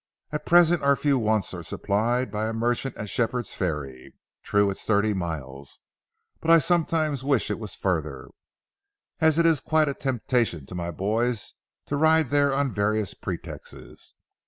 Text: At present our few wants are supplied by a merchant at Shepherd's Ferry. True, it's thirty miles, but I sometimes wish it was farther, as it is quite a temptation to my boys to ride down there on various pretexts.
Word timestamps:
At 0.31 0.47
present 0.47 0.81
our 0.81 0.95
few 0.95 1.19
wants 1.19 1.53
are 1.53 1.61
supplied 1.61 2.31
by 2.31 2.47
a 2.47 2.53
merchant 2.53 2.97
at 2.97 3.07
Shepherd's 3.07 3.53
Ferry. 3.53 4.15
True, 4.41 4.71
it's 4.71 4.83
thirty 4.83 5.13
miles, 5.13 5.79
but 6.39 6.49
I 6.49 6.57
sometimes 6.57 7.23
wish 7.23 7.51
it 7.51 7.59
was 7.59 7.75
farther, 7.75 8.29
as 9.19 9.37
it 9.37 9.45
is 9.45 9.59
quite 9.59 9.87
a 9.89 9.93
temptation 9.93 10.65
to 10.65 10.73
my 10.73 10.89
boys 10.89 11.53
to 11.85 11.97
ride 11.97 12.23
down 12.23 12.31
there 12.31 12.51
on 12.51 12.71
various 12.73 13.13
pretexts. 13.13 14.15